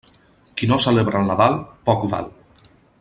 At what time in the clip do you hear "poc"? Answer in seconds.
1.91-2.09